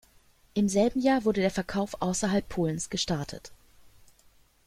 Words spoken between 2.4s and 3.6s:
Polens gestartet.